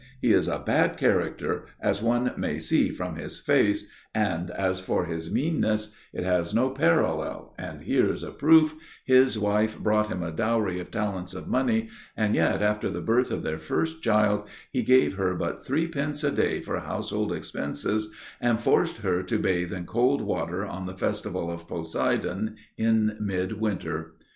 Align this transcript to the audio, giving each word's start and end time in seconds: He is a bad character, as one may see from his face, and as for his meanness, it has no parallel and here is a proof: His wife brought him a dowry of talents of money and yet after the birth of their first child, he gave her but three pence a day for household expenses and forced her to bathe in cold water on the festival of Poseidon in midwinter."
He 0.19 0.33
is 0.33 0.47
a 0.47 0.57
bad 0.57 0.97
character, 0.97 1.65
as 1.79 2.01
one 2.01 2.31
may 2.35 2.57
see 2.57 2.89
from 2.89 3.17
his 3.17 3.37
face, 3.39 3.85
and 4.15 4.49
as 4.49 4.79
for 4.79 5.05
his 5.05 5.31
meanness, 5.31 5.93
it 6.11 6.23
has 6.23 6.55
no 6.55 6.71
parallel 6.71 7.53
and 7.59 7.81
here 7.83 8.11
is 8.11 8.23
a 8.23 8.31
proof: 8.31 8.73
His 9.05 9.37
wife 9.37 9.77
brought 9.77 10.07
him 10.07 10.23
a 10.23 10.31
dowry 10.31 10.79
of 10.79 10.89
talents 10.89 11.35
of 11.35 11.47
money 11.47 11.87
and 12.17 12.33
yet 12.33 12.63
after 12.63 12.89
the 12.89 12.99
birth 12.99 13.29
of 13.29 13.43
their 13.43 13.59
first 13.59 14.01
child, 14.01 14.47
he 14.71 14.81
gave 14.81 15.17
her 15.17 15.35
but 15.35 15.67
three 15.67 15.87
pence 15.87 16.23
a 16.23 16.31
day 16.31 16.61
for 16.61 16.79
household 16.79 17.31
expenses 17.31 18.11
and 18.39 18.59
forced 18.59 18.97
her 19.05 19.21
to 19.21 19.37
bathe 19.37 19.71
in 19.71 19.85
cold 19.85 20.21
water 20.23 20.65
on 20.65 20.87
the 20.87 20.97
festival 20.97 21.51
of 21.51 21.67
Poseidon 21.67 22.55
in 22.75 23.15
midwinter." 23.19 24.15